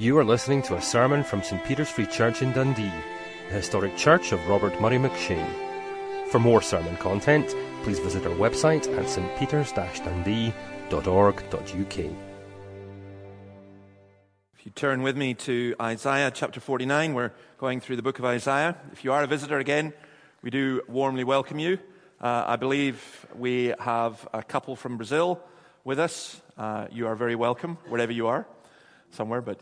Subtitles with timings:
[0.00, 2.90] You are listening to a sermon from St Peter's Free Church in Dundee,
[3.50, 5.52] the historic church of Robert Murray McCheyne.
[6.30, 11.98] For more sermon content, please visit our website at stpeters-dundee.org.uk.
[14.54, 18.24] If you turn with me to Isaiah chapter 49, we're going through the book of
[18.24, 18.78] Isaiah.
[18.92, 19.92] If you are a visitor again,
[20.40, 21.78] we do warmly welcome you.
[22.22, 25.42] Uh, I believe we have a couple from Brazil
[25.84, 26.40] with us.
[26.56, 28.46] Uh, you are very welcome, wherever you are,
[29.10, 29.60] somewhere, but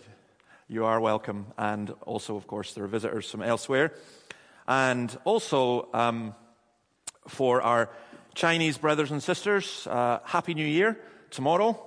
[0.69, 1.47] you are welcome.
[1.57, 3.93] And also, of course, there are visitors from elsewhere.
[4.67, 6.35] And also, um,
[7.27, 7.89] for our
[8.35, 10.99] Chinese brothers and sisters, uh, Happy New Year
[11.31, 11.83] tomorrow.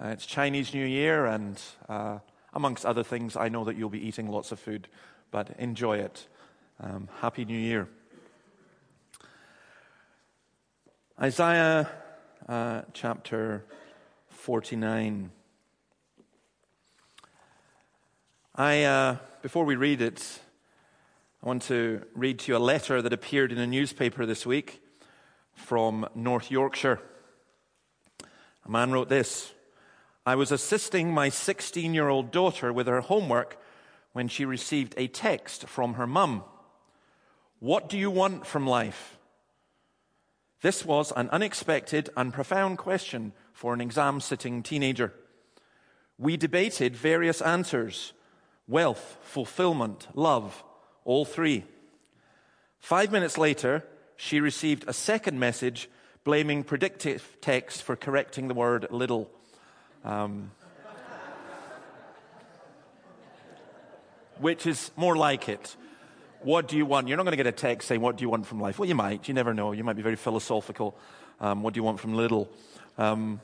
[0.00, 2.18] Uh, it's Chinese New Year, and uh,
[2.54, 4.88] amongst other things, I know that you'll be eating lots of food,
[5.30, 6.26] but enjoy it.
[6.80, 7.88] Um, Happy New Year.
[11.20, 11.88] Isaiah
[12.48, 13.64] uh, chapter
[14.30, 15.30] 49.
[18.54, 20.38] I, uh, before we read it,
[21.42, 24.82] I want to read to you a letter that appeared in a newspaper this week
[25.54, 27.00] from North Yorkshire.
[28.66, 29.54] A man wrote this
[30.26, 33.58] I was assisting my 16 year old daughter with her homework
[34.12, 36.44] when she received a text from her mum.
[37.58, 39.16] What do you want from life?
[40.60, 45.14] This was an unexpected and profound question for an exam sitting teenager.
[46.18, 48.12] We debated various answers
[48.68, 50.62] wealth, fulfillment, love,
[51.04, 51.64] all three.
[52.78, 53.84] Five minutes later,
[54.16, 55.88] she received a second message
[56.24, 59.30] blaming predictive text for correcting the word little.
[60.04, 60.50] Um,
[64.38, 65.76] which is more like it.
[66.40, 67.06] What do you want?
[67.06, 68.78] You're not going to get a text saying, What do you want from life?
[68.78, 69.28] Well, you might.
[69.28, 69.70] You never know.
[69.70, 70.96] You might be very philosophical.
[71.40, 72.50] Um, what do you want from little?
[72.98, 73.40] Um,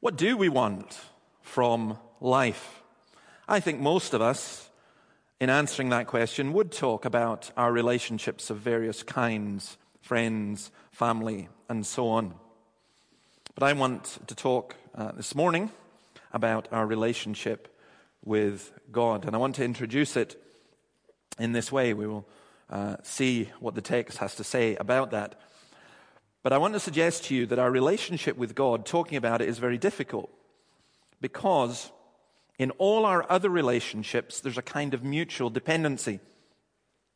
[0.00, 0.98] what do we want
[1.42, 2.82] from life?
[3.48, 4.68] I think most of us,
[5.40, 9.76] in answering that question, would talk about our relationships of various kinds
[10.08, 12.32] friends, family, and so on.
[13.54, 15.70] But I want to talk uh, this morning
[16.32, 17.68] about our relationship
[18.24, 19.26] with God.
[19.26, 20.42] And I want to introduce it
[21.38, 21.92] in this way.
[21.92, 22.26] We will
[22.70, 25.38] uh, see what the text has to say about that.
[26.42, 29.48] But I want to suggest to you that our relationship with God, talking about it,
[29.50, 30.30] is very difficult
[31.20, 31.92] because
[32.58, 36.20] in all our other relationships, there's a kind of mutual dependency.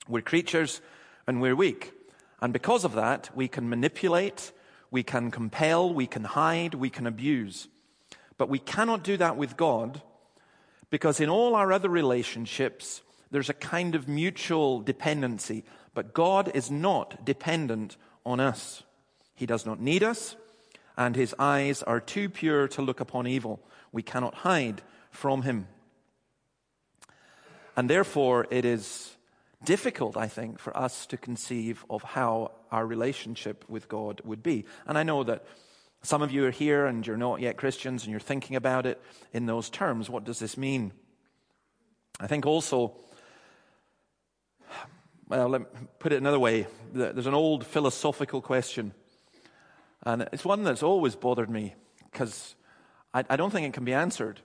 [0.08, 0.80] We're creatures
[1.26, 1.92] and we're weak.
[2.40, 4.52] And because of that, we can manipulate,
[4.90, 7.68] we can compel, we can hide, we can abuse.
[8.38, 10.02] But we cannot do that with God
[10.90, 15.64] because in all our other relationships, there's a kind of mutual dependency.
[15.94, 18.82] But God is not dependent on us.
[19.34, 20.36] He does not need us,
[20.96, 23.60] and his eyes are too pure to look upon evil.
[23.90, 25.68] We cannot hide from him.
[27.76, 29.16] And therefore, it is
[29.64, 34.64] difficult, I think, for us to conceive of how our relationship with God would be.
[34.86, 35.44] And I know that
[36.02, 39.00] some of you are here and you're not yet Christians and you're thinking about it
[39.32, 40.10] in those terms.
[40.10, 40.92] What does this mean?
[42.18, 42.96] I think also,
[45.28, 45.66] well, let me
[45.98, 46.66] put it another way.
[46.92, 48.92] There's an old philosophical question,
[50.04, 51.74] and it's one that's always bothered me
[52.10, 52.54] because
[53.14, 54.40] I, I don't think it can be answered.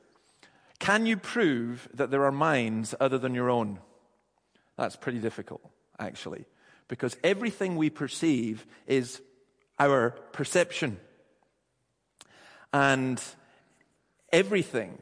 [0.79, 3.79] Can you prove that there are minds other than your own?
[4.77, 5.61] That's pretty difficult,
[5.99, 6.45] actually,
[6.88, 9.21] because everything we perceive is
[9.79, 10.99] our perception.
[12.71, 13.21] And
[14.31, 15.01] everything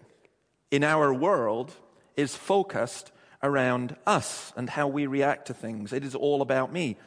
[0.72, 1.74] in our world
[2.16, 3.12] is focused
[3.44, 5.94] around us and how we react to things.
[5.94, 6.98] It is all about me.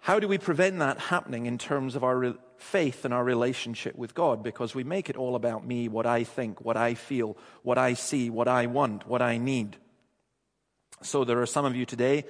[0.00, 4.14] How do we prevent that happening in terms of our faith and our relationship with
[4.14, 4.42] God?
[4.42, 7.94] Because we make it all about me, what I think, what I feel, what I
[7.94, 9.76] see, what I want, what I need.
[11.02, 12.24] So there are some of you today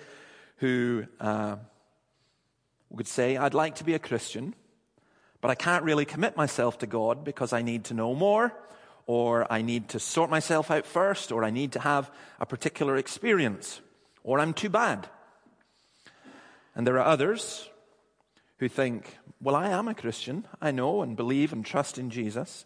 [0.56, 1.56] who uh,
[2.90, 4.54] would say, I'd like to be a Christian,
[5.40, 8.52] but I can't really commit myself to God because I need to know more,
[9.06, 12.96] or I need to sort myself out first, or I need to have a particular
[12.96, 13.80] experience,
[14.24, 15.08] or I'm too bad.
[16.74, 17.68] And there are others
[18.58, 20.46] who think, well, I am a Christian.
[20.60, 22.64] I know and believe and trust in Jesus,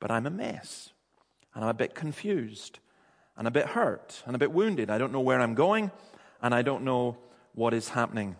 [0.00, 0.90] but I'm a mess.
[1.54, 2.78] And I'm a bit confused
[3.36, 4.90] and a bit hurt and a bit wounded.
[4.90, 5.90] I don't know where I'm going
[6.42, 7.16] and I don't know
[7.54, 8.36] what is happening.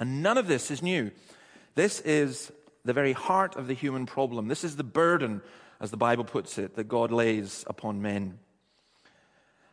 [0.00, 1.10] And none of this is new.
[1.74, 2.50] This is
[2.84, 4.48] the very heart of the human problem.
[4.48, 5.42] This is the burden,
[5.80, 8.38] as the Bible puts it, that God lays upon men.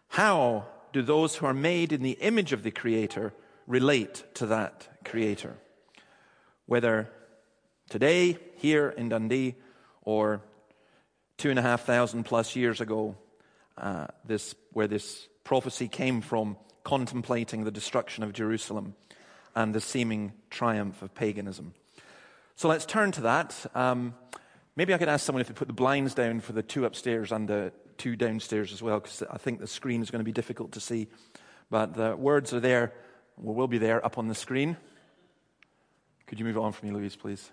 [0.10, 3.34] How do those who are made in the image of the Creator
[3.68, 5.58] relate to that Creator.
[6.68, 7.10] Whether
[7.90, 9.56] today, here in Dundee,
[10.02, 10.42] or
[11.38, 13.16] two and a half thousand plus years ago,
[13.78, 18.96] uh, this, where this prophecy came from, contemplating the destruction of Jerusalem
[19.56, 21.74] and the seeming triumph of paganism.
[22.56, 23.56] So let's turn to that.
[23.76, 24.16] Um,
[24.76, 27.32] maybe I could ask someone if they put the blinds down for the two upstairs
[27.32, 30.32] and the two downstairs as well, because I think the screen is going to be
[30.32, 31.08] difficult to see.
[31.70, 32.94] But the words are there,
[33.38, 34.78] will be there up on the screen.
[36.28, 37.52] Could you move on for me, Louise, please?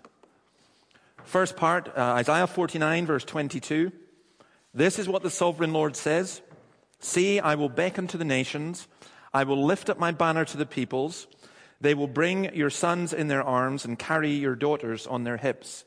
[1.23, 3.91] First part, uh, Isaiah 49, verse 22.
[4.73, 6.41] This is what the sovereign Lord says
[6.99, 8.87] See, I will beckon to the nations,
[9.33, 11.27] I will lift up my banner to the peoples.
[11.81, 15.83] They will bring your sons in their arms and carry your daughters on their hips.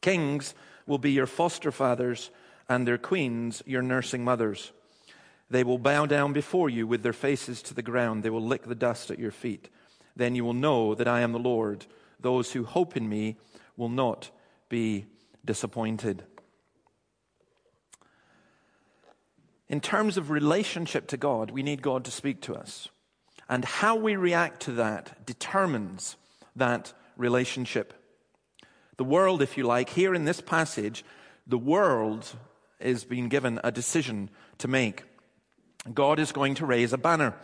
[0.00, 0.54] Kings
[0.86, 2.30] will be your foster fathers,
[2.68, 4.72] and their queens your nursing mothers.
[5.50, 8.22] They will bow down before you with their faces to the ground.
[8.22, 9.68] They will lick the dust at your feet.
[10.18, 11.86] Then you will know that I am the Lord.
[12.20, 13.36] Those who hope in me
[13.76, 14.30] will not
[14.68, 15.06] be
[15.44, 16.24] disappointed.
[19.68, 22.88] In terms of relationship to God, we need God to speak to us.
[23.48, 26.16] And how we react to that determines
[26.56, 27.94] that relationship.
[28.96, 31.04] The world, if you like, here in this passage,
[31.46, 32.34] the world
[32.80, 35.04] is being given a decision to make.
[35.94, 37.34] God is going to raise a banner.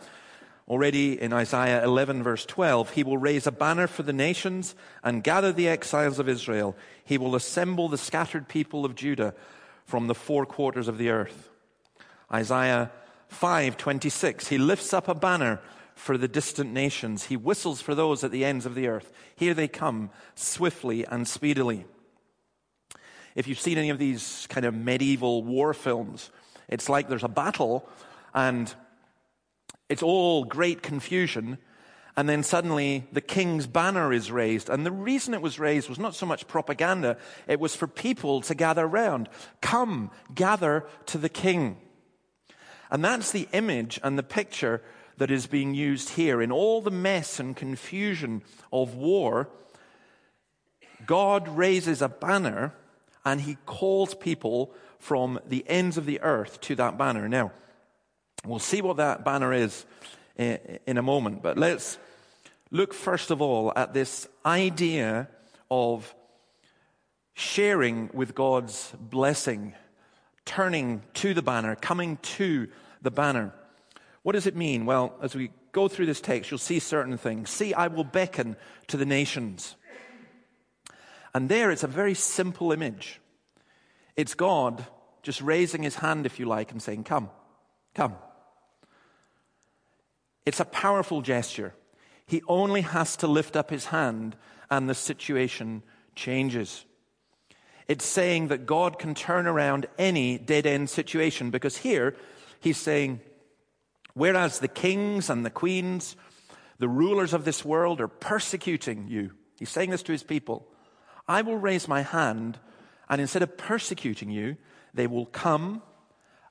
[0.67, 4.73] Already in Isaiah 11, verse 12, he will raise a banner for the nations
[5.03, 6.75] and gather the exiles of Israel.
[7.03, 9.35] He will assemble the scattered people of Judah
[9.85, 11.51] from the four quarters of the earth.
[12.33, 12.91] Isaiah
[13.29, 15.61] 5:26 He lifts up a banner
[15.93, 17.25] for the distant nations.
[17.25, 19.13] He whistles for those at the ends of the earth.
[19.35, 21.85] Here they come swiftly and speedily.
[23.35, 26.31] If you've seen any of these kind of medieval war films,
[26.67, 27.87] it's like there's a battle
[28.33, 28.73] and
[29.89, 31.57] it's all great confusion.
[32.17, 34.69] And then suddenly the king's banner is raised.
[34.69, 37.17] And the reason it was raised was not so much propaganda,
[37.47, 39.29] it was for people to gather round.
[39.61, 41.77] Come, gather to the king.
[42.89, 44.81] And that's the image and the picture
[45.17, 46.41] that is being used here.
[46.41, 48.41] In all the mess and confusion
[48.71, 49.49] of war,
[51.05, 52.73] God raises a banner
[53.25, 57.27] and he calls people from the ends of the earth to that banner.
[57.27, 57.51] Now,
[58.45, 59.85] We'll see what that banner is
[60.37, 61.97] in a moment, but let's
[62.69, 65.29] look first of all at this idea
[65.71, 66.13] of
[67.33, 69.73] sharing with God's blessing,
[70.45, 72.67] turning to the banner, coming to
[73.01, 73.53] the banner.
[74.23, 74.85] What does it mean?
[74.85, 77.49] Well, as we go through this text, you'll see certain things.
[77.49, 78.57] See, I will beckon
[78.87, 79.75] to the nations.
[81.33, 83.19] And there it's a very simple image.
[84.15, 84.85] It's God
[85.23, 87.29] just raising his hand, if you like, and saying, Come,
[87.93, 88.15] come.
[90.45, 91.73] It's a powerful gesture.
[92.27, 94.35] He only has to lift up his hand
[94.69, 95.83] and the situation
[96.15, 96.85] changes.
[97.87, 102.15] It's saying that God can turn around any dead end situation because here
[102.59, 103.21] he's saying,
[104.13, 106.15] whereas the kings and the queens,
[106.79, 110.67] the rulers of this world are persecuting you, he's saying this to his people,
[111.27, 112.59] I will raise my hand
[113.07, 114.57] and instead of persecuting you,
[114.93, 115.83] they will come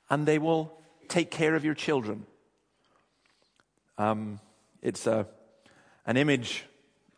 [0.08, 2.26] and they will take care of your children.
[3.99, 4.41] Um,
[4.82, 5.26] it's a,
[6.06, 6.64] an image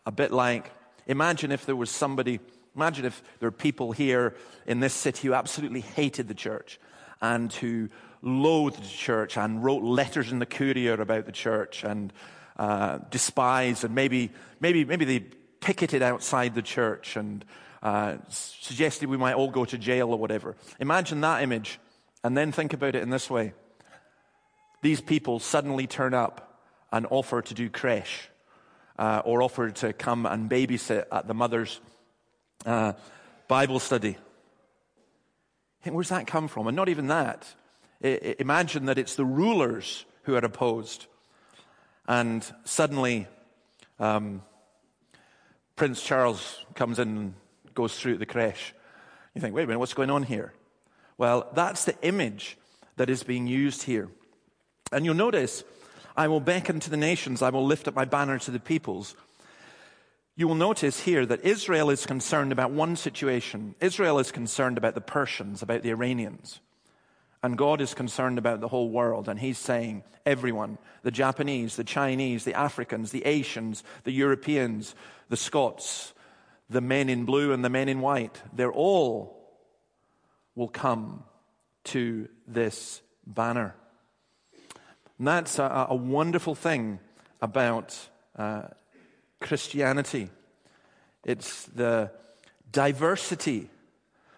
[0.04, 0.70] a bit like
[1.06, 2.40] imagine if there was somebody,
[2.74, 4.34] imagine if there are people here
[4.66, 6.78] in this city who absolutely hated the church
[7.20, 7.88] and who
[8.22, 12.12] loathed the church and wrote letters in the courier about the church and
[12.56, 15.20] uh, despised and maybe, maybe, maybe they
[15.60, 17.44] picketed outside the church and
[17.82, 20.56] uh, suggested we might all go to jail or whatever.
[20.80, 21.78] Imagine that image
[22.24, 23.52] and then think about it in this way.
[24.82, 26.45] These people suddenly turn up
[26.96, 28.30] and offer to do creche
[28.98, 31.78] uh, or offer to come and babysit at the mother's
[32.64, 32.94] uh,
[33.48, 34.16] Bible study.
[35.84, 36.66] Where's that come from?
[36.66, 37.46] And not even that.
[38.02, 41.06] I, imagine that it's the rulers who are opposed.
[42.08, 43.28] And suddenly,
[44.00, 44.42] um,
[45.76, 47.34] Prince Charles comes in and
[47.74, 48.74] goes through the creche.
[49.34, 50.54] You think, wait a minute, what's going on here?
[51.18, 52.56] Well, that's the image
[52.96, 54.08] that is being used here.
[54.90, 55.62] And you'll notice
[56.16, 57.42] I will beckon to the nations.
[57.42, 59.14] I will lift up my banner to the peoples.
[60.34, 63.74] You will notice here that Israel is concerned about one situation.
[63.80, 66.60] Israel is concerned about the Persians, about the Iranians.
[67.42, 69.28] And God is concerned about the whole world.
[69.28, 74.94] And He's saying, everyone, the Japanese, the Chinese, the Africans, the Asians, the Europeans,
[75.28, 76.12] the Scots,
[76.68, 79.36] the men in blue and the men in white, they're all
[80.54, 81.22] will come
[81.84, 83.74] to this banner.
[85.18, 86.98] And that's a, a wonderful thing
[87.40, 87.98] about
[88.36, 88.62] uh,
[89.40, 90.30] Christianity.
[91.24, 92.10] It's the
[92.70, 93.70] diversity,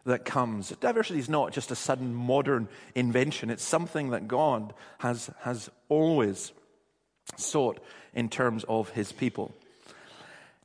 [0.08, 0.70] that comes.
[0.80, 6.52] Diversity is not just a sudden modern invention, it's something that God has, has always
[7.36, 7.78] sought
[8.14, 9.54] in terms of his people.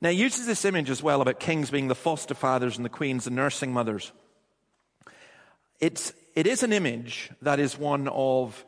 [0.02, 2.90] Now, he uses this image as well about kings being the foster fathers and the
[2.90, 4.12] queens the nursing mothers.
[5.80, 8.66] It's, it is an image that is one of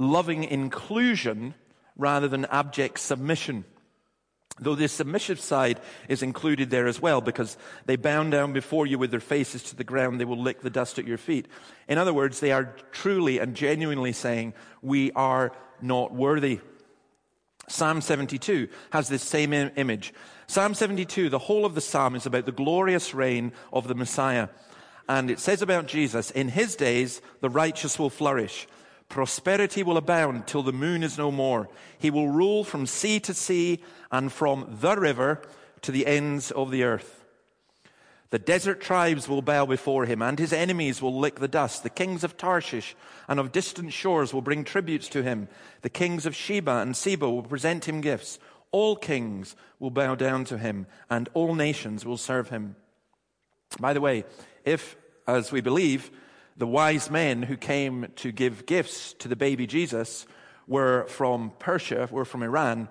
[0.00, 1.54] loving inclusion
[1.96, 3.64] rather than abject submission.
[4.58, 8.98] Though the submissive side is included there as well because they bow down before you
[8.98, 11.46] with their faces to the ground, they will lick the dust at your feet.
[11.88, 16.60] In other words, they are truly and genuinely saying, we are not worthy.
[17.68, 20.12] Psalm 72 has this same image.
[20.46, 24.48] Psalm 72, the whole of the psalm is about the glorious reign of the Messiah.
[25.08, 28.66] And it says about Jesus, in his days, the righteous will flourish.
[29.10, 31.68] Prosperity will abound till the moon is no more.
[31.98, 35.42] He will rule from sea to sea and from the river
[35.82, 37.24] to the ends of the earth.
[38.30, 41.82] The desert tribes will bow before him, and his enemies will lick the dust.
[41.82, 42.94] The kings of Tarshish
[43.26, 45.48] and of distant shores will bring tributes to him.
[45.82, 48.38] The kings of Sheba and Seba will present him gifts.
[48.70, 52.76] All kings will bow down to him, and all nations will serve him.
[53.80, 54.22] By the way,
[54.64, 54.94] if,
[55.26, 56.12] as we believe,
[56.60, 60.26] the wise men who came to give gifts to the baby Jesus
[60.66, 62.90] were from Persia, were from Iran,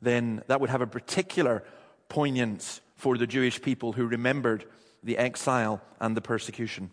[0.00, 1.64] then that would have a particular
[2.08, 4.64] poignance for the Jewish people who remembered
[5.02, 6.92] the exile and the persecution.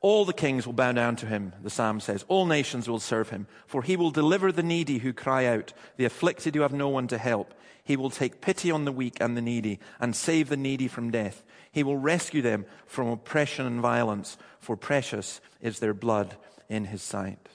[0.00, 2.24] All the kings will bow down to him, the psalm says.
[2.26, 6.06] All nations will serve him, for he will deliver the needy who cry out, the
[6.06, 7.52] afflicted who have no one to help.
[7.84, 11.10] He will take pity on the weak and the needy and save the needy from
[11.10, 11.42] death.
[11.72, 16.36] He will rescue them from oppression and violence, for precious is their blood
[16.68, 17.48] in his sight.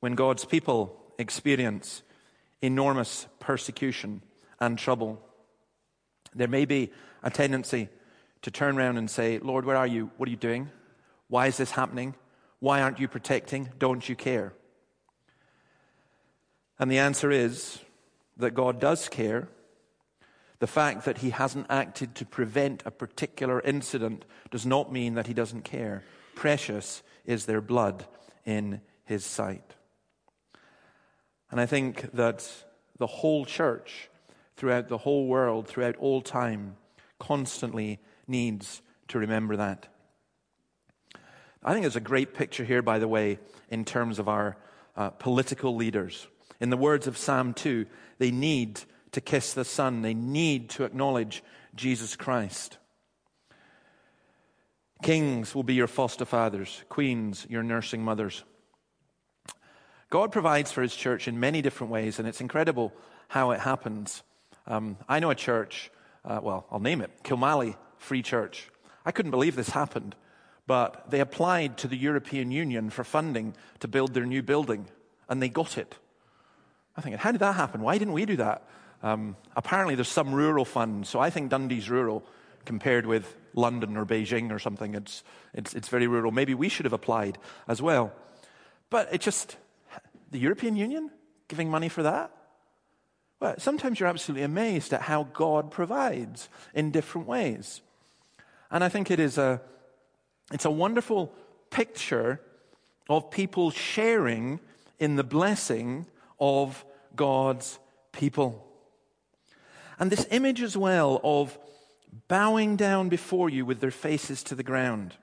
[0.00, 2.02] When God's people experience
[2.62, 4.22] enormous persecution
[4.60, 5.20] and trouble.
[6.34, 7.88] There may be a tendency
[8.42, 10.10] to turn around and say, Lord, where are you?
[10.16, 10.70] What are you doing?
[11.28, 12.14] Why is this happening?
[12.60, 13.70] Why aren't you protecting?
[13.78, 14.52] Don't you care?
[16.78, 17.78] And the answer is
[18.36, 19.48] that God does care.
[20.60, 25.28] The fact that he hasn't acted to prevent a particular incident does not mean that
[25.28, 26.02] he doesn't care.
[26.34, 28.06] Precious is their blood
[28.44, 29.74] in his sight.
[31.50, 32.50] And I think that
[32.98, 34.10] the whole church,
[34.56, 36.76] throughout the whole world, throughout all time,
[37.18, 39.88] constantly needs to remember that.
[41.62, 43.38] I think there's a great picture here, by the way,
[43.70, 44.56] in terms of our
[44.96, 46.26] uh, political leaders.
[46.60, 47.86] In the words of Psalm 2,
[48.18, 48.80] they need
[49.12, 51.42] to kiss the Son, they need to acknowledge
[51.74, 52.78] Jesus Christ.
[55.02, 58.42] Kings will be your foster fathers, queens, your nursing mothers.
[60.10, 62.92] God provides for his church in many different ways, and it's incredible
[63.28, 64.22] how it happens.
[64.66, 65.90] Um, I know a church,
[66.24, 68.70] uh, well, I'll name it Kilmallie Free Church.
[69.04, 70.14] I couldn't believe this happened,
[70.66, 74.86] but they applied to the European Union for funding to build their new building,
[75.28, 75.94] and they got it.
[76.96, 77.82] I think, how did that happen?
[77.82, 78.64] Why didn't we do that?
[79.02, 82.24] Um, apparently, there's some rural fund, so I think Dundee's rural
[82.64, 84.94] compared with London or Beijing or something.
[84.94, 85.22] It's,
[85.54, 86.32] it's, it's very rural.
[86.32, 88.12] Maybe we should have applied as well.
[88.90, 89.56] But it just,
[90.30, 91.10] the European Union
[91.48, 92.30] giving money for that?
[93.40, 97.80] Well, sometimes you're absolutely amazed at how God provides in different ways.
[98.70, 99.60] And I think it is a,
[100.52, 101.32] it's a wonderful
[101.70, 102.40] picture
[103.08, 104.60] of people sharing
[104.98, 106.06] in the blessing
[106.38, 106.84] of
[107.16, 107.78] God's
[108.12, 108.67] people.
[109.98, 111.58] And this image as well of
[112.28, 115.14] bowing down before you with their faces to the ground.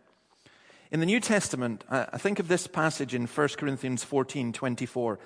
[0.92, 5.20] In the New Testament, I think of this passage in 1 Corinthians 14 24.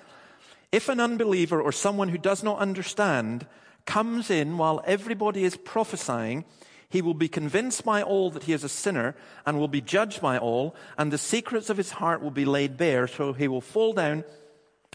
[0.72, 3.46] If an unbeliever or someone who does not understand
[3.86, 6.44] comes in while everybody is prophesying,
[6.88, 9.14] he will be convinced by all that he is a sinner
[9.46, 12.76] and will be judged by all, and the secrets of his heart will be laid
[12.76, 14.24] bare, so he will fall down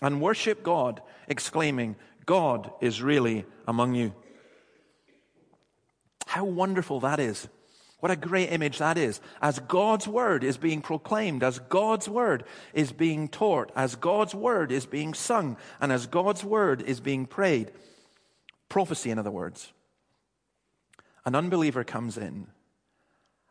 [0.02, 1.96] and worship God, exclaiming,
[2.26, 4.14] God is really among you.
[6.36, 7.48] How wonderful that is.
[8.02, 9.22] What a great image that is.
[9.42, 14.70] As God's word is being proclaimed, as God's word is being taught, as God's word
[14.70, 17.72] is being sung, and as God's word is being prayed.
[18.68, 19.72] Prophecy, in other words.
[21.24, 22.48] An unbeliever comes in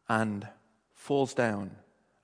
[0.06, 0.46] and
[0.92, 1.70] falls down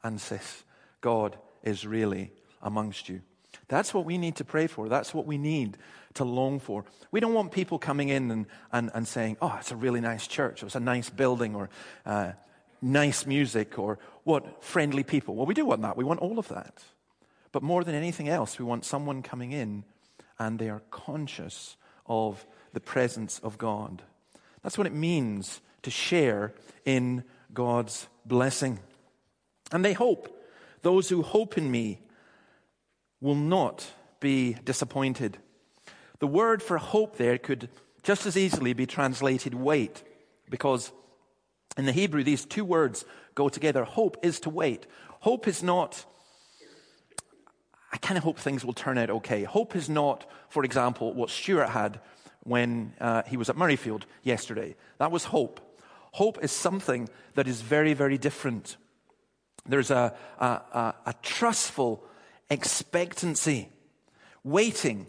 [0.03, 0.65] and says,
[1.01, 3.23] God is really amongst you.
[3.69, 4.89] That's what we need to pray for.
[4.89, 5.77] That's what we need
[6.15, 6.85] to long for.
[7.13, 10.27] We don't want people coming in and, and, and saying, oh, it's a really nice
[10.27, 11.71] church, or it's a nice building, or
[12.05, 12.33] uh,
[12.83, 15.37] nice music, or what, friendly people.
[15.37, 15.97] Well, we do want that.
[15.97, 16.83] We want all of that.
[17.53, 19.85] But more than anything else, we want someone coming in
[20.39, 21.77] and they are conscious
[22.07, 24.03] of the presence of God.
[24.63, 28.79] That's what it means to share in God's blessing.
[29.73, 30.37] And they hope.
[30.83, 32.01] Those who hope in me
[33.21, 33.87] will not
[34.21, 35.39] be disappointed.
[36.19, 37.69] The word for hope there could
[38.03, 40.03] just as easily be translated wait,
[40.49, 40.93] because
[41.77, 43.85] in the Hebrew, these two words go together.
[43.85, 44.87] Hope is to wait.
[45.21, 46.05] Hope is not,
[47.93, 49.45] I kind of hope things will turn out okay.
[49.45, 52.01] Hope is not, for example, what Stuart had
[52.43, 54.77] when uh, he was at Murrayfield yesterday.
[54.99, 55.61] That was hope.
[56.13, 58.77] Hope is something that is very, very different.
[59.67, 62.03] There's a, a, a, a trustful
[62.51, 63.69] expectancy,
[64.45, 65.07] waiting,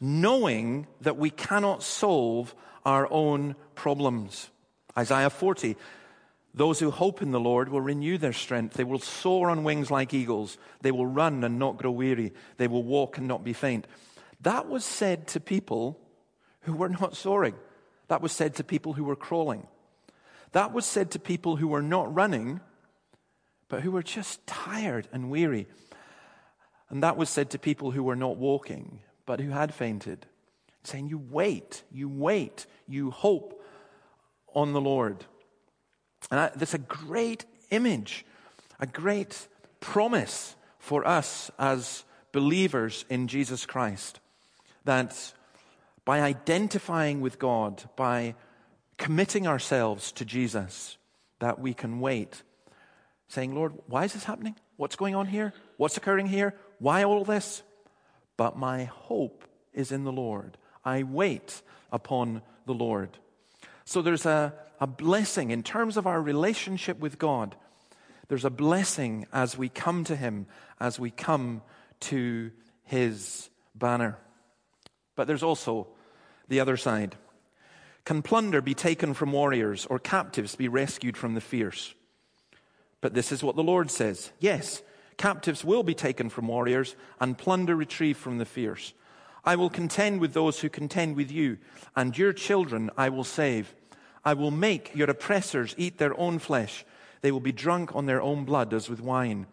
[0.00, 2.54] knowing that we cannot solve
[2.84, 4.50] our own problems.
[4.96, 5.76] Isaiah 40
[6.58, 8.74] those who hope in the Lord will renew their strength.
[8.74, 10.58] They will soar on wings like eagles.
[10.80, 12.32] They will run and not grow weary.
[12.56, 13.86] They will walk and not be faint.
[14.40, 16.00] That was said to people
[16.62, 17.54] who were not soaring.
[18.08, 19.68] That was said to people who were crawling.
[20.52, 22.60] That was said to people who were not running,
[23.68, 25.68] but who were just tired and weary.
[26.90, 30.26] And that was said to people who were not walking, but who had fainted,
[30.82, 33.62] saying, You wait, you wait, you hope
[34.54, 35.24] on the Lord.
[36.30, 38.24] And I, that's a great image,
[38.80, 39.48] a great
[39.80, 44.20] promise for us as believers in Jesus Christ.
[44.84, 45.34] That
[46.04, 48.34] by identifying with God, by
[48.96, 50.96] committing ourselves to Jesus,
[51.38, 52.42] that we can wait,
[53.28, 54.56] saying, Lord, why is this happening?
[54.76, 55.52] What's going on here?
[55.76, 56.54] What's occurring here?
[56.78, 57.62] Why all this?
[58.36, 60.56] But my hope is in the Lord.
[60.84, 63.18] I wait upon the Lord.
[63.84, 67.56] So there's a, a blessing in terms of our relationship with God.
[68.28, 70.46] There's a blessing as we come to Him,
[70.78, 71.62] as we come
[72.00, 72.50] to
[72.84, 74.18] His banner.
[75.16, 75.88] But there's also
[76.48, 77.16] the other side.
[78.04, 81.94] Can plunder be taken from warriors or captives be rescued from the fierce?
[83.00, 84.30] But this is what the Lord says.
[84.38, 84.82] Yes,
[85.18, 88.94] captives will be taken from warriors and plunder retrieved from the fierce.
[89.44, 91.58] I will contend with those who contend with you,
[91.94, 93.74] and your children I will save.
[94.24, 96.84] I will make your oppressors eat their own flesh.
[97.20, 99.46] They will be drunk on their own blood as with wine.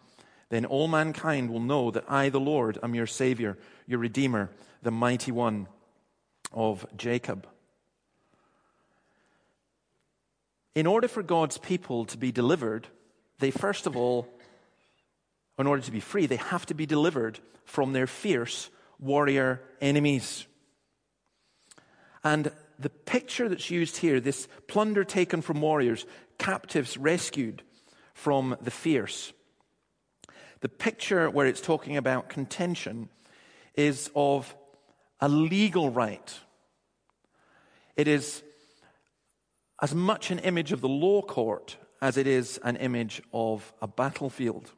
[0.48, 4.50] Then all mankind will know that I, the Lord, am your Savior, your Redeemer,
[4.82, 5.66] the mighty one
[6.52, 7.46] of Jacob.
[10.74, 12.86] In order for God's people to be delivered,
[13.38, 14.28] they first of all,
[15.58, 20.46] in order to be free, they have to be delivered from their fierce warrior enemies.
[22.22, 26.06] And the picture that's used here, this plunder taken from warriors,
[26.38, 27.62] captives rescued
[28.14, 29.32] from the fierce,
[30.60, 33.08] the picture where it's talking about contention
[33.74, 34.54] is of
[35.20, 36.34] a legal right.
[37.94, 38.42] It is
[39.82, 43.86] as much an image of the law court as it is an image of a
[43.86, 44.72] battlefield.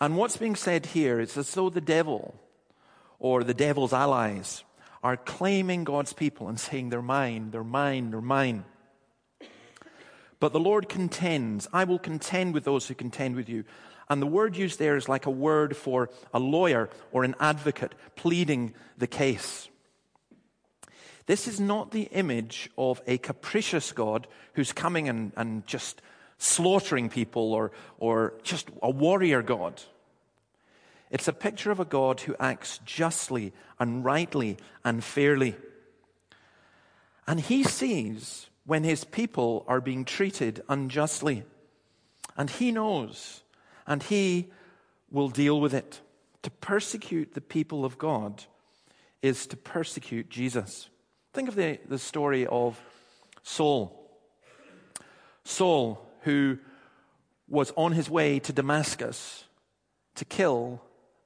[0.00, 2.34] And what's being said here is as though the devil
[3.18, 4.62] or the devil's allies
[5.02, 8.64] are claiming God's people and saying, They're mine, they're mine, they're mine.
[10.38, 11.66] But the Lord contends.
[11.72, 13.64] I will contend with those who contend with you.
[14.08, 17.94] And the word used there is like a word for a lawyer or an advocate
[18.14, 19.68] pleading the case.
[21.26, 26.02] This is not the image of a capricious God who's coming and, and just
[26.38, 29.82] slaughtering people or, or just a warrior God.
[31.10, 35.56] It's a picture of a God who acts justly and rightly and fairly.
[37.26, 41.44] And he sees when his people are being treated unjustly.
[42.36, 43.42] And he knows,
[43.86, 44.48] and he
[45.10, 46.00] will deal with it.
[46.42, 48.44] To persecute the people of God
[49.22, 50.88] is to persecute Jesus.
[51.32, 52.80] Think of the, the story of
[53.42, 54.10] Saul.
[55.44, 56.58] Saul, who
[57.48, 59.44] was on his way to Damascus
[60.16, 60.82] to kill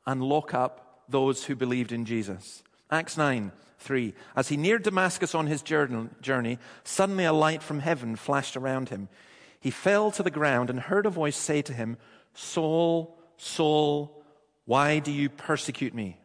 [0.06, 2.62] and lock up those who believed in Jesus.
[2.90, 4.14] Acts 9 3.
[4.36, 9.08] As he neared Damascus on his journey, suddenly a light from heaven flashed around him.
[9.58, 11.96] He fell to the ground and heard a voice say to him,
[12.34, 14.22] Saul, Saul,
[14.66, 16.18] why do you persecute me?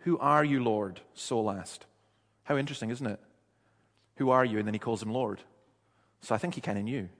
[0.00, 1.02] Who are you, Lord?
[1.12, 1.84] Saul asked.
[2.44, 3.20] How interesting, isn't it?
[4.16, 4.58] Who are you?
[4.58, 5.42] And then he calls him Lord.
[6.22, 7.10] So I think he kind of knew.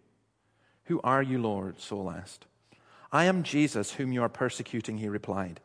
[0.86, 1.80] Who are you, Lord?
[1.80, 2.46] Saul asked.
[3.12, 5.60] I am Jesus whom you are persecuting, he replied.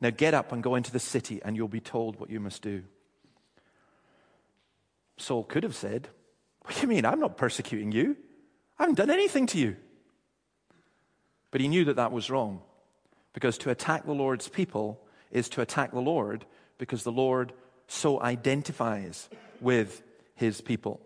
[0.00, 2.62] Now get up and go into the city, and you'll be told what you must
[2.62, 2.82] do.
[5.16, 6.08] Saul could have said,
[6.62, 7.04] What do you mean?
[7.04, 8.16] I'm not persecuting you.
[8.78, 9.76] I haven't done anything to you.
[11.50, 12.62] But he knew that that was wrong,
[13.32, 16.44] because to attack the Lord's people is to attack the Lord,
[16.78, 17.52] because the Lord
[17.86, 19.28] so identifies
[19.60, 20.02] with
[20.34, 21.00] his people.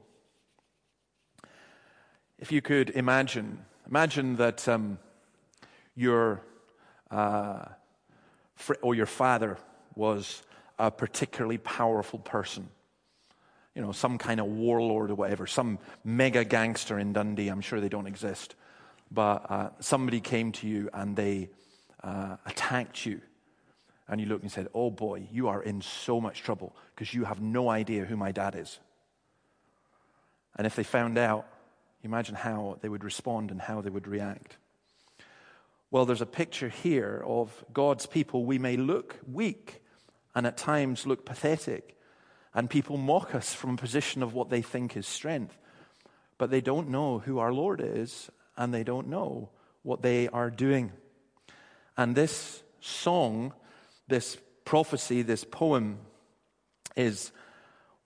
[2.39, 4.99] If you could imagine, imagine that um,
[5.95, 6.43] your,
[7.11, 7.65] uh,
[8.55, 9.57] fr- or your father
[9.95, 10.43] was
[10.79, 12.69] a particularly powerful person.
[13.75, 17.49] You know, some kind of warlord or whatever, some mega gangster in Dundee.
[17.49, 18.55] I'm sure they don't exist.
[19.11, 21.49] But uh, somebody came to you and they
[22.03, 23.21] uh, attacked you.
[24.09, 27.25] And you looked and said, Oh boy, you are in so much trouble because you
[27.25, 28.79] have no idea who my dad is.
[30.57, 31.47] And if they found out,
[32.07, 34.57] imagine how they would respond and how they would react.
[35.91, 38.45] Well, there's a picture here of God's people.
[38.45, 39.83] We may look weak
[40.35, 41.97] and at times look pathetic,
[42.53, 45.57] and people mock us from a position of what they think is strength.
[46.39, 49.51] But they don't know who our Lord is, and they don't know
[49.83, 50.93] what they are doing.
[51.97, 53.55] And this song,
[54.09, 55.99] this prophecy, this poem
[56.97, 57.33] is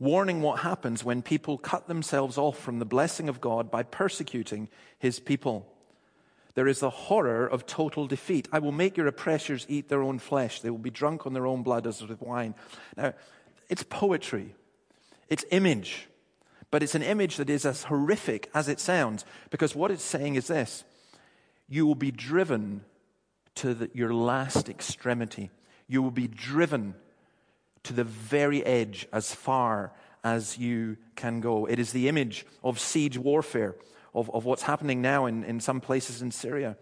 [0.00, 4.68] warning what happens when people cut themselves off from the blessing of God by persecuting
[4.98, 5.70] his people.
[6.54, 8.48] There is the horror of total defeat.
[8.50, 10.60] I will make your oppressors eat their own flesh.
[10.60, 12.54] They will be drunk on their own blood as with wine.
[12.96, 13.12] Now,
[13.68, 14.56] it's poetry,
[15.28, 16.08] it's image,
[16.70, 20.34] but it's an image that is as horrific as it sounds because what it's saying
[20.34, 20.82] is this
[21.68, 22.84] you will be driven
[23.54, 25.50] to the, your last extremity.
[25.86, 26.94] You will be driven
[27.84, 31.66] to the very edge as far as you can go.
[31.66, 33.74] It is the image of siege warfare,
[34.14, 36.76] of, of what's happening now in, in some places in Syria.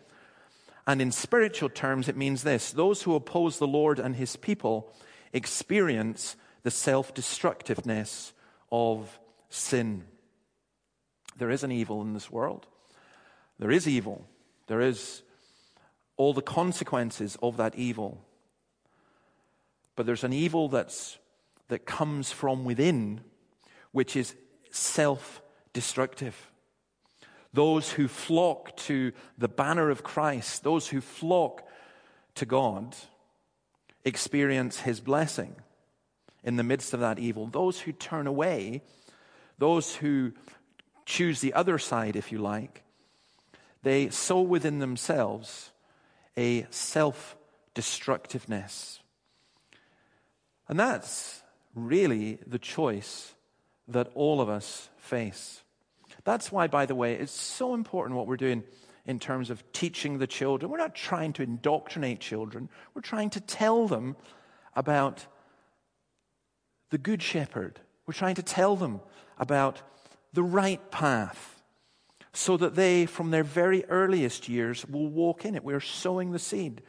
[0.86, 4.90] And in spiritual terms, it means this those who oppose the Lord and his people
[5.32, 8.32] experience the self destructiveness
[8.72, 9.18] of
[9.50, 10.04] sin.
[11.36, 12.66] There is an evil in this world.
[13.58, 14.26] There is evil.
[14.66, 15.22] There is
[16.16, 18.24] all the consequences of that evil.
[19.98, 21.18] But there's an evil that's,
[21.66, 23.20] that comes from within,
[23.90, 24.36] which is
[24.70, 26.52] self destructive.
[27.52, 31.66] Those who flock to the banner of Christ, those who flock
[32.36, 32.94] to God,
[34.04, 35.56] experience his blessing
[36.44, 37.48] in the midst of that evil.
[37.48, 38.82] Those who turn away,
[39.58, 40.32] those who
[41.06, 42.84] choose the other side, if you like,
[43.82, 45.72] they sow within themselves
[46.36, 47.36] a self
[47.74, 49.00] destructiveness.
[50.68, 51.42] And that's
[51.74, 53.34] really the choice
[53.88, 55.62] that all of us face.
[56.24, 58.64] That's why, by the way, it's so important what we're doing
[59.06, 60.70] in terms of teaching the children.
[60.70, 64.16] We're not trying to indoctrinate children, we're trying to tell them
[64.76, 65.26] about
[66.90, 67.80] the Good Shepherd.
[68.06, 69.00] We're trying to tell them
[69.38, 69.82] about
[70.32, 71.62] the right path
[72.32, 75.64] so that they, from their very earliest years, will walk in it.
[75.64, 76.82] We're sowing the seed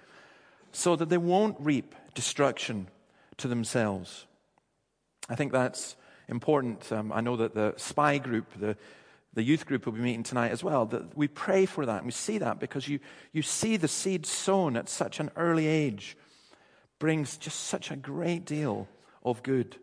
[0.71, 2.87] so that they won't reap destruction
[3.39, 4.25] to themselves.
[5.27, 5.95] I think that's
[6.27, 6.91] important.
[6.91, 8.77] Um, I know that the spy group, the,
[9.33, 10.85] the youth group will be meeting tonight as well.
[10.85, 11.97] That we pray for that.
[11.97, 12.99] And we see that because you,
[13.31, 16.17] you see the seed sown at such an early age
[16.99, 18.87] brings just such a great deal
[19.23, 19.77] of good.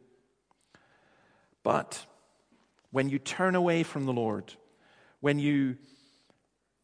[1.62, 2.06] But
[2.90, 4.52] when you turn away from the Lord,
[5.20, 5.76] when you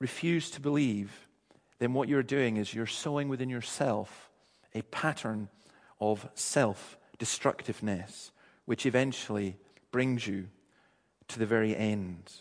[0.00, 1.28] refuse to believe,
[1.78, 4.30] then what you're doing is you're sowing within yourself
[4.74, 5.48] a pattern
[6.02, 8.32] of self destructiveness,
[8.64, 9.56] which eventually
[9.92, 10.48] brings you
[11.28, 12.32] to the very end.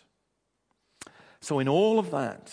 [1.40, 2.52] So, in all of that,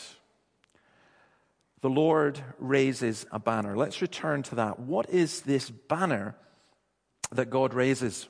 [1.80, 3.76] the Lord raises a banner.
[3.76, 4.78] Let's return to that.
[4.78, 6.34] What is this banner
[7.32, 8.28] that God raises?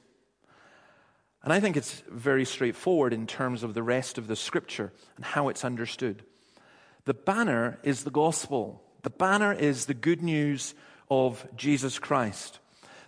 [1.43, 5.25] And I think it's very straightforward in terms of the rest of the scripture and
[5.25, 6.23] how it's understood.
[7.07, 8.83] The banner is the gospel.
[9.03, 10.75] The banner is the good news
[11.11, 12.59] of Jesus Christ.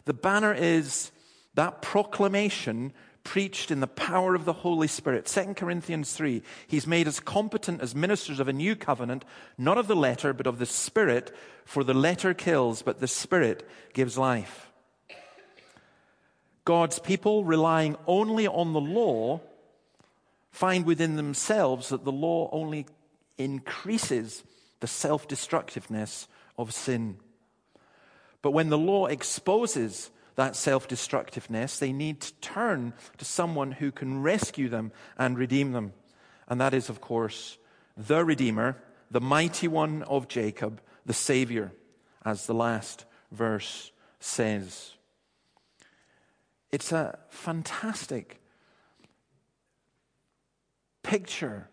[0.05, 1.11] The banner is
[1.55, 2.93] that proclamation
[3.25, 5.27] preached in the power of the Holy Spirit.
[5.27, 9.25] 2 Corinthians 3 He's made us competent as ministers of a new covenant,
[9.59, 11.35] not of the letter, but of the Spirit,
[11.65, 14.71] for the letter kills, but the Spirit gives life.
[16.65, 19.41] God's people, relying only on the law,
[20.51, 22.87] find within themselves that the law only
[23.39, 24.45] increases
[24.81, 27.17] the self destructiveness of sin.
[28.43, 33.93] But when the law exposes that self destructiveness, they need to turn to someone who
[33.93, 35.93] can rescue them and redeem them.
[36.49, 37.59] And that is, of course,
[37.97, 38.77] the Redeemer,
[39.11, 41.73] the mighty one of Jacob, the Savior,
[42.25, 44.93] as the last verse says.
[46.73, 48.41] It's a fantastic
[51.03, 51.69] picture,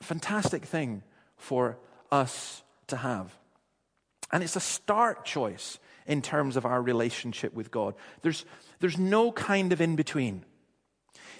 [0.00, 1.02] fantastic thing
[1.36, 1.78] for
[2.10, 3.36] us to have.
[4.32, 7.94] And it's a stark choice in terms of our relationship with God.
[8.22, 8.44] There's,
[8.80, 10.44] there's no kind of in between.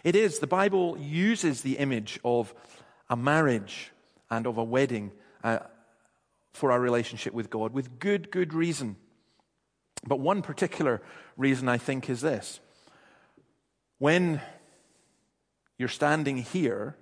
[0.03, 2.55] It is, the Bible uses the image of
[3.09, 3.91] a marriage
[4.31, 5.59] and of a wedding uh,
[6.53, 8.97] for our relationship with God with good, good reason.
[10.07, 11.03] But one particular
[11.37, 12.61] reason I think is this.
[13.99, 14.41] When
[15.79, 16.97] you're standing here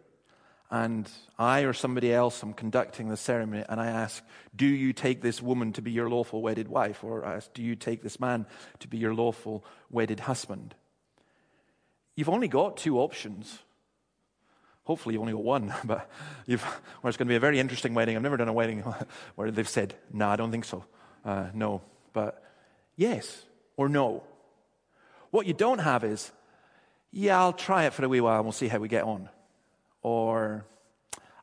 [0.72, 1.08] and
[1.38, 4.24] I or somebody else am conducting the ceremony and I ask,
[4.56, 7.04] Do you take this woman to be your lawful wedded wife?
[7.04, 8.46] Or I ask, Do you take this man
[8.80, 10.74] to be your lawful wedded husband?
[12.16, 13.58] You've only got two options.
[14.84, 16.10] Hopefully, you've only got one, but
[16.46, 18.16] you've, well, it's going to be a very interesting wedding.
[18.16, 18.80] I've never done a wedding
[19.34, 20.86] where they've said, No, nah, I don't think so.
[21.22, 21.82] Uh, no.
[22.14, 22.42] But
[22.96, 23.44] yes
[23.76, 24.22] or no.
[25.30, 26.32] What you don't have is,
[27.10, 29.28] Yeah, I'll try it for a wee while and we'll see how we get on.
[30.02, 30.66] Or,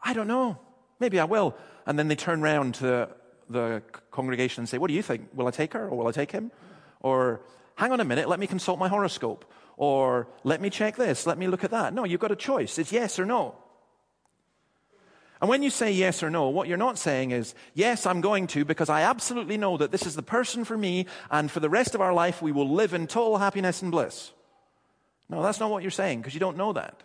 [0.04, 0.58] I don't know,
[1.00, 1.56] maybe I will.
[1.86, 3.10] And then they turn around to
[3.50, 5.30] the congregation and say, What do you think?
[5.34, 6.52] Will I take her or will I take him?
[7.02, 7.42] Or,
[7.76, 9.46] hang on a minute, let me consult my horoscope.
[9.78, 11.94] Or, let me check this, let me look at that.
[11.94, 12.78] No, you've got a choice.
[12.78, 13.56] It's yes or no.
[15.42, 18.48] And when you say yes or no, what you're not saying is, yes, I'm going
[18.48, 21.70] to because I absolutely know that this is the person for me and for the
[21.70, 24.32] rest of our life we will live in total happiness and bliss.
[25.30, 27.04] No, that's not what you're saying because you don't know that.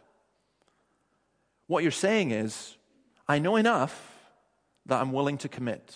[1.66, 2.76] What you're saying is,
[3.26, 4.14] I know enough
[4.86, 5.94] that I'm willing to commit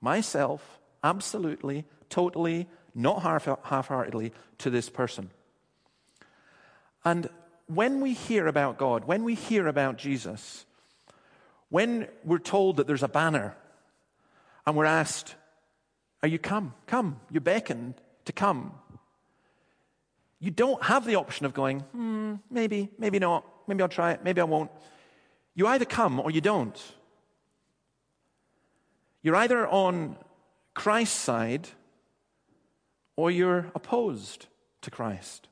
[0.00, 5.30] myself absolutely, totally, not half heartedly to this person.
[7.04, 7.28] And
[7.66, 10.64] when we hear about God, when we hear about Jesus,
[11.68, 13.56] when we're told that there's a banner
[14.66, 15.34] and we're asked,
[16.22, 16.74] Are you come?
[16.86, 17.20] Come.
[17.30, 18.72] You're beckoned to come.
[20.46, 23.44] You don't have the option of going, hmm, maybe, maybe not.
[23.66, 24.22] Maybe I'll try it.
[24.22, 24.70] Maybe I won't.
[25.56, 26.80] You either come or you don't.
[29.22, 30.14] You're either on
[30.72, 31.68] Christ's side
[33.16, 34.46] or you're opposed
[34.82, 35.48] to Christ.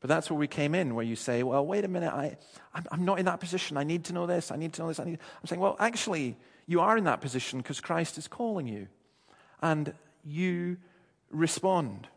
[0.00, 2.36] But that's where we came in, where you say, well, wait a minute, I,
[2.90, 3.76] I'm not in that position.
[3.76, 4.50] I need to know this.
[4.50, 4.98] I need to know this.
[4.98, 5.20] I need...
[5.40, 8.88] I'm saying, well, actually, you are in that position because Christ is calling you.
[9.60, 10.78] And you
[11.30, 12.08] respond.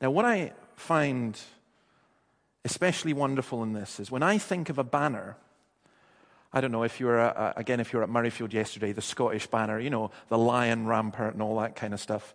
[0.00, 1.38] Now, what I find
[2.64, 5.36] especially wonderful in this is when I think of a banner,
[6.52, 9.02] I don't know if you were, uh, again, if you were at Murrayfield yesterday, the
[9.02, 12.34] Scottish banner, you know, the lion rampart and all that kind of stuff.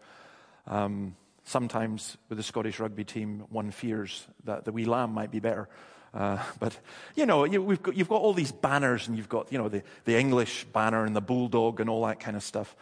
[0.68, 5.40] Um, sometimes with the Scottish rugby team, one fears that the wee lamb might be
[5.40, 5.68] better.
[6.14, 6.78] Uh, but,
[7.16, 9.70] you know, you, have got, you've got all these banners and you've got, you know,
[9.70, 12.76] the, the English banner and the bulldog and all that kind of stuff.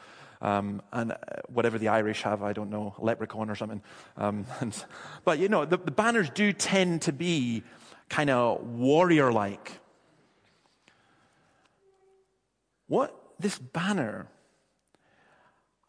[0.44, 3.82] Um, and uh, whatever the Irish have, I don't know, leprechaun or something.
[4.18, 4.86] Um, and,
[5.24, 7.64] but you know, the, the banners do tend to be
[8.10, 9.80] kind of warrior like.
[12.88, 14.28] What this banner,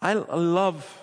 [0.01, 1.03] I, I love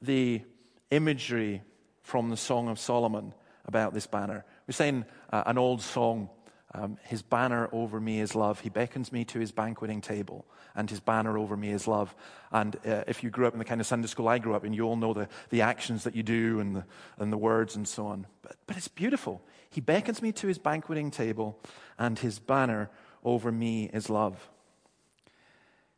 [0.00, 0.42] the
[0.90, 1.62] imagery
[2.02, 4.44] from the Song of Solomon about this banner.
[4.68, 6.30] We're saying uh, an old song
[6.74, 8.60] um, his banner over me is love.
[8.60, 12.14] He beckons me to his banqueting table, and his banner over me is love.
[12.50, 14.64] And uh, if you grew up in the kind of Sunday school I grew up
[14.64, 16.84] in, you all know the, the actions that you do and the,
[17.18, 18.26] and the words and so on.
[18.42, 19.40] But, but it's beautiful.
[19.70, 21.60] He beckons me to his banqueting table,
[21.96, 22.90] and his banner
[23.22, 24.50] over me is love.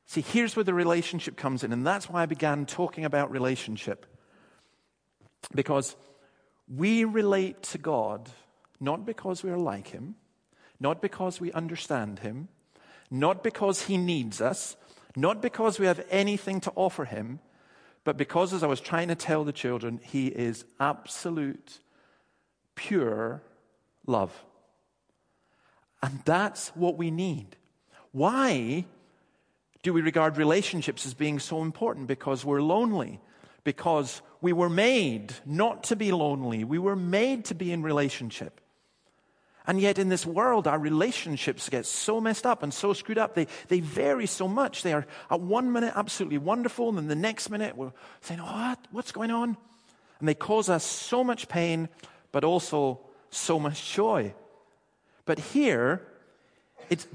[0.05, 4.05] See, here's where the relationship comes in, and that's why I began talking about relationship.
[5.55, 5.97] Because
[6.69, 8.29] we relate to God
[8.79, 10.17] not because we are like him
[10.81, 12.49] not because we understand Him,
[13.11, 14.77] not because He needs us,
[15.15, 17.41] not because we have anything to offer Him,
[18.05, 21.81] but because, as I was trying to tell the children, He is absolute,
[22.75, 23.43] pure
[24.07, 24.45] love.
[26.03, 27.57] And that's what we need.
[28.13, 28.85] Why
[29.83, 32.07] do we regard relationships as being so important?
[32.07, 33.21] Because we're lonely.
[33.65, 36.65] Because we were made not to be lonely.
[36.65, 38.61] We were made to be in relationship.
[39.67, 43.35] And yet, in this world, our relationships get so messed up and so screwed up.
[43.35, 44.83] They, they vary so much.
[44.83, 48.79] They are at one minute absolutely wonderful, and then the next minute we're saying, What?
[48.93, 49.57] What's going on?
[50.21, 51.89] And they cause us so much pain,
[52.33, 53.01] but also
[53.31, 54.35] so much joy.
[55.25, 56.07] But here,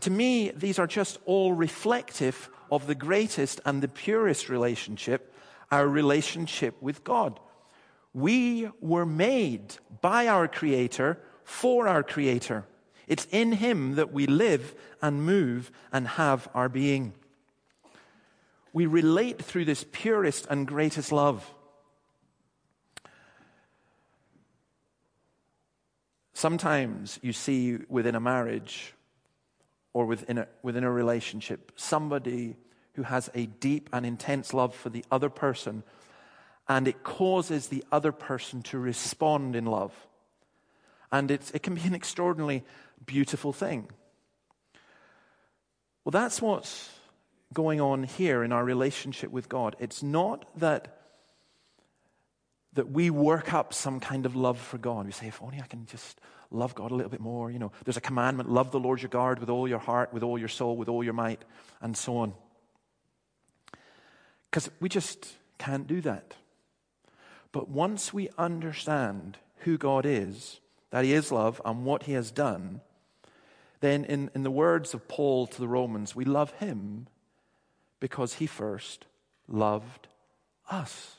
[0.01, 5.33] to me, these are just all reflective of the greatest and the purest relationship,
[5.71, 7.39] our relationship with God.
[8.13, 11.17] We were made by our Creator
[11.51, 12.63] for our Creator.
[13.07, 17.13] It's in Him that we live and move and have our being.
[18.71, 21.53] We relate through this purest and greatest love.
[26.33, 28.93] Sometimes you see within a marriage
[29.93, 32.55] or within a, within a relationship somebody
[32.93, 35.83] who has a deep and intense love for the other person,
[36.67, 39.93] and it causes the other person to respond in love.
[41.11, 42.63] And it, it can be an extraordinarily
[43.05, 43.89] beautiful thing.
[46.03, 46.89] Well, that's what's
[47.53, 49.75] going on here in our relationship with God.
[49.79, 51.01] It's not that,
[52.73, 55.05] that we work up some kind of love for God.
[55.05, 56.19] We say, if only I can just
[56.49, 57.51] love God a little bit more.
[57.51, 60.23] You know, there's a commandment love the Lord your God with all your heart, with
[60.23, 61.43] all your soul, with all your might,
[61.81, 62.33] and so on.
[64.49, 66.35] Because we just can't do that.
[67.51, 70.60] But once we understand who God is,
[70.91, 72.81] that He is love, and what He has done,
[73.79, 77.07] then in, in the words of Paul to the Romans, we love Him
[77.99, 79.05] because He first
[79.47, 80.07] loved
[80.69, 81.17] us.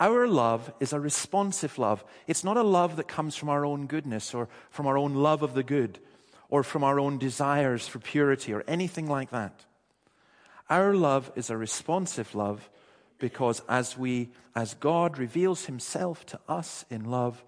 [0.00, 2.04] Our love is a responsive love.
[2.26, 5.42] It's not a love that comes from our own goodness or from our own love
[5.42, 6.00] of the good
[6.48, 9.64] or from our own desires for purity or anything like that.
[10.68, 12.68] Our love is a responsive love
[13.18, 17.44] because as we as God reveals himself to us in love,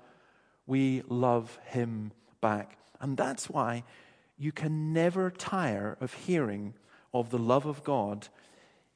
[0.67, 2.79] we love him back.
[3.01, 3.85] And that's why
[4.39, 6.75] you can never tire of hearing
[7.15, 8.29] of the love of God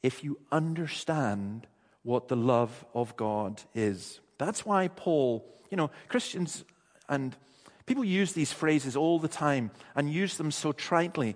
[0.03, 1.67] if you understand
[2.03, 4.21] what the love of God is.
[4.39, 6.65] That's why Paul, you know, Christians
[7.09, 7.37] and
[7.87, 11.35] people use these phrases all the time and use them so tritely.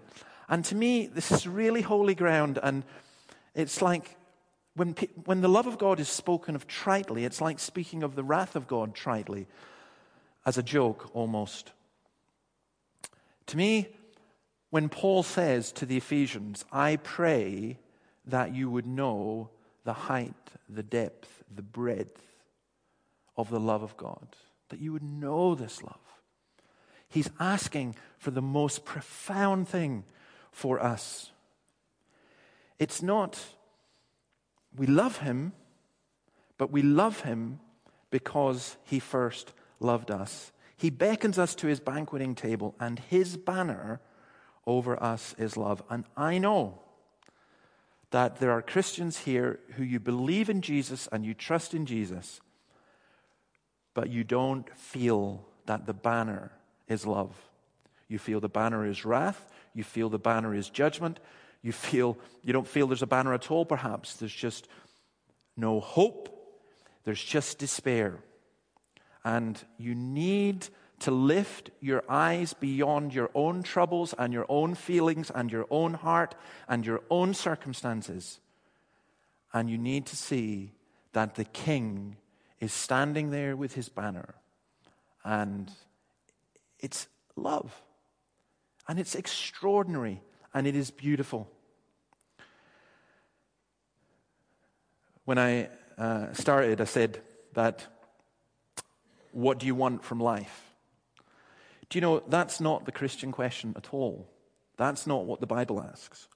[0.48, 2.58] And to me, this is really holy ground.
[2.62, 2.84] And
[3.54, 4.16] it's like
[4.74, 4.94] when,
[5.24, 8.56] when the love of God is spoken of tritely, it's like speaking of the wrath
[8.56, 9.46] of God tritely,
[10.46, 11.72] as a joke almost.
[13.46, 13.88] To me,
[14.70, 17.78] when Paul says to the Ephesians, I pray
[18.26, 19.50] that you would know
[19.84, 20.34] the height,
[20.68, 22.22] the depth, the breadth
[23.36, 24.26] of the love of God,
[24.70, 25.98] that you would know this love.
[27.08, 30.04] He's asking for the most profound thing
[30.50, 31.30] for us.
[32.78, 33.38] It's not,
[34.76, 35.52] we love him,
[36.58, 37.60] but we love him
[38.10, 39.52] because he first
[39.84, 40.50] loved us.
[40.76, 44.00] He beckons us to his banqueting table, and his banner
[44.66, 45.82] over us is love.
[45.88, 46.80] And I know
[48.10, 52.40] that there are Christians here who you believe in Jesus and you trust in Jesus,
[53.92, 56.52] but you don't feel that the banner
[56.88, 57.36] is love.
[58.08, 61.18] You feel the banner is wrath, you feel the banner is judgment,
[61.62, 64.14] you feel you don't feel there's a banner at all perhaps.
[64.14, 64.68] There's just
[65.56, 66.28] no hope.
[67.04, 68.18] There's just despair.
[69.24, 70.68] And you need
[71.00, 75.94] to lift your eyes beyond your own troubles and your own feelings and your own
[75.94, 76.34] heart
[76.68, 78.40] and your own circumstances.
[79.52, 80.72] And you need to see
[81.12, 82.16] that the king
[82.60, 84.34] is standing there with his banner.
[85.24, 85.70] And
[86.80, 87.82] it's love.
[88.88, 91.50] And it's extraordinary and it is beautiful.
[95.24, 97.22] When I uh, started, I said
[97.54, 97.86] that,
[99.34, 100.62] What do you want from life?
[101.90, 104.28] Do you know, that's not the Christian question at all.
[104.76, 106.28] That's not what the Bible asks.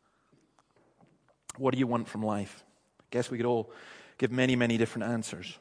[1.57, 2.65] What do you want from life?
[3.01, 3.71] I Guess we could all
[4.19, 5.59] give many, many different answers.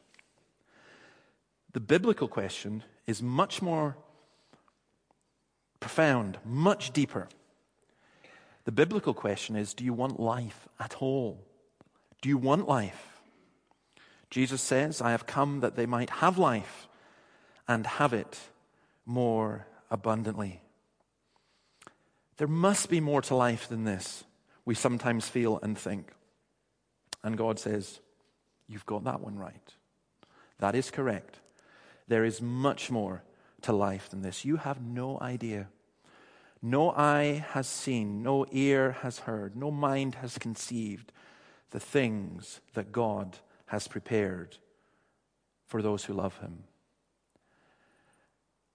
[1.74, 3.96] The biblical question is much more
[5.78, 7.28] profound, much deeper.
[8.64, 11.46] The biblical question is do you want life at all?
[12.20, 13.20] Do you want life?
[14.28, 16.88] Jesus says, I have come that they might have life
[17.68, 18.40] and have it
[19.04, 20.62] more abundantly.
[22.38, 24.24] There must be more to life than this,
[24.64, 26.12] we sometimes feel and think.
[27.22, 28.00] And God says,
[28.68, 29.74] You've got that one right.
[30.58, 31.38] That is correct.
[32.06, 33.22] There is much more
[33.62, 34.44] to life than this.
[34.44, 35.68] You have no idea.
[36.60, 41.12] No eye has seen, no ear has heard, no mind has conceived
[41.70, 44.56] the things that God has prepared
[45.66, 46.64] for those who love Him.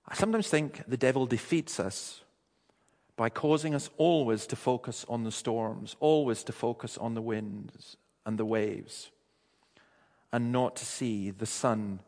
[0.08, 2.22] I sometimes think the devil defeats us
[3.16, 7.98] by causing us always to focus on the storms, always to focus on the winds
[8.26, 9.12] and the waves,
[10.32, 12.00] and not to see the sun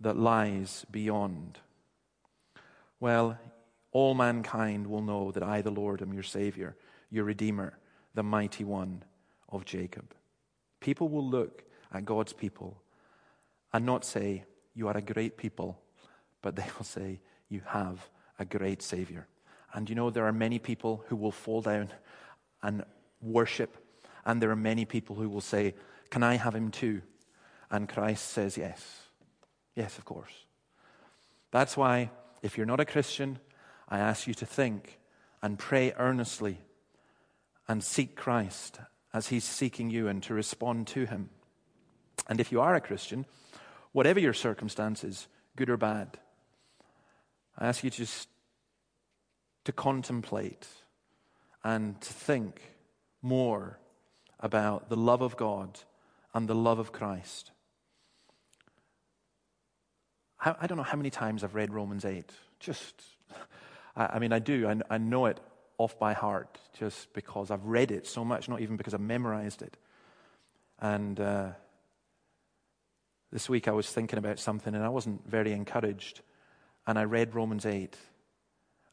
[0.00, 1.58] that lies beyond.
[3.00, 3.38] Well,
[3.92, 6.76] all mankind will know that I, the Lord, am your Savior,
[7.10, 7.78] your Redeemer,
[8.14, 9.02] the mighty one
[9.48, 10.14] of Jacob.
[10.80, 12.80] People will look at God's people
[13.72, 14.44] and not say,
[14.74, 15.78] You are a great people,
[16.42, 19.26] but they will say, You have a great Savior.
[19.72, 21.90] And you know, there are many people who will fall down
[22.62, 22.84] and
[23.20, 23.76] worship,
[24.24, 25.74] and there are many people who will say,
[26.10, 27.02] Can I have him too?
[27.70, 29.02] And Christ says, Yes.
[29.74, 30.32] Yes, of course.
[31.50, 32.10] That's why,
[32.42, 33.38] if you're not a Christian,
[33.88, 34.98] I ask you to think
[35.42, 36.58] and pray earnestly
[37.68, 38.80] and seek Christ
[39.12, 41.30] as he's seeking you and to respond to him.
[42.28, 43.24] And if you are a Christian,
[43.92, 46.18] whatever your circumstances, good or bad,
[47.58, 48.28] I ask you just
[49.64, 50.66] to contemplate
[51.64, 52.62] and to think
[53.20, 53.78] more
[54.40, 55.80] about the love of God
[56.32, 57.50] and the love of Christ.
[60.40, 62.30] I don't know how many times I've read Romans 8.
[62.60, 63.02] Just,
[63.96, 64.68] I mean, I do.
[64.68, 65.40] I, I know it
[65.78, 69.62] off by heart just because I've read it so much, not even because I've memorized
[69.62, 69.76] it.
[70.78, 71.48] And uh,
[73.32, 76.20] this week I was thinking about something and I wasn't very encouraged.
[76.88, 77.98] And I read Romans 8,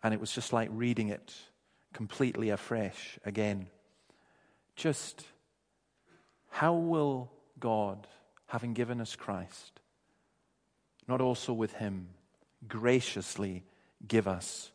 [0.04, 1.34] and it was just like reading it
[1.94, 3.68] completely afresh again.
[4.76, 5.26] Just
[6.50, 8.06] how will God,
[8.48, 9.80] having given us Christ,
[11.08, 12.10] not also with him
[12.68, 13.64] graciously
[14.06, 14.72] give us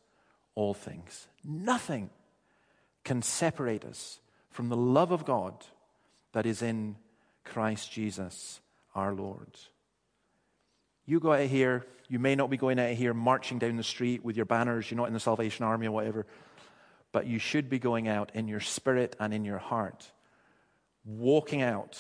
[0.55, 1.29] all things?
[1.45, 2.09] Nothing
[3.05, 4.19] can separate us
[4.49, 5.63] from the love of God
[6.33, 6.97] that is in
[7.45, 8.61] Christ Jesus
[8.95, 9.59] our Lord.
[11.05, 13.85] You go out of here, you may not be going out here marching down the
[13.85, 16.27] street with your banners, you're not in the Salvation Army or whatever,
[17.13, 20.11] but you should be going out in your spirit and in your heart,
[21.05, 21.99] walking out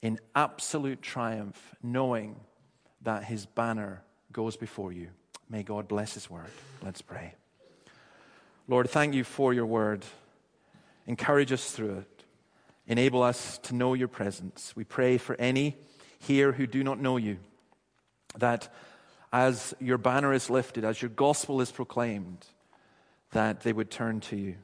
[0.00, 2.36] in absolute triumph, knowing
[3.02, 5.08] that his banner goes before you.
[5.50, 6.50] May God bless his word.
[6.82, 7.34] Let's pray.
[8.68, 10.02] Lord, thank you for your word.
[11.06, 12.24] Encourage us through it.
[12.86, 14.74] Enable us to know your presence.
[14.74, 15.76] We pray for any
[16.18, 17.36] here who do not know you,
[18.38, 18.72] that
[19.32, 22.46] as your banner is lifted, as your gospel is proclaimed,
[23.32, 24.56] that they would turn to you.